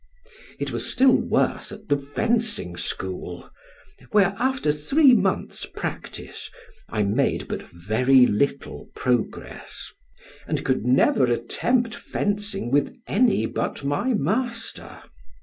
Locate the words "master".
14.15-15.03